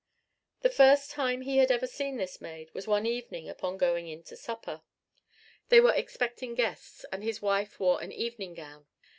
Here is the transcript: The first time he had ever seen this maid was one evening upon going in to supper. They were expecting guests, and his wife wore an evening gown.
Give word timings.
The 0.61 0.71
first 0.71 1.11
time 1.11 1.41
he 1.41 1.57
had 1.59 1.69
ever 1.69 1.85
seen 1.85 2.17
this 2.17 2.41
maid 2.41 2.73
was 2.73 2.87
one 2.87 3.05
evening 3.05 3.47
upon 3.47 3.77
going 3.77 4.07
in 4.07 4.23
to 4.23 4.35
supper. 4.35 4.81
They 5.69 5.79
were 5.79 5.93
expecting 5.93 6.55
guests, 6.55 7.05
and 7.11 7.23
his 7.23 7.39
wife 7.39 7.79
wore 7.79 8.01
an 8.01 8.11
evening 8.11 8.55
gown. 8.55 8.87